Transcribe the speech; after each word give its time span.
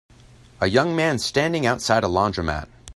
A 0.61 0.65
young 0.65 0.95
man 0.95 1.19
standing 1.19 1.67
outside 1.67 2.03
a 2.03 2.07
laundromat. 2.07 2.67